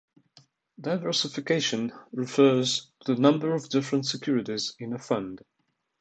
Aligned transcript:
Diversification 0.79 1.93
refers 2.11 2.89
to 3.01 3.13
the 3.13 3.21
number 3.21 3.53
of 3.53 3.69
different 3.69 4.07
securities 4.07 4.73
in 4.79 4.93
a 4.93 4.97
fund. 4.97 5.45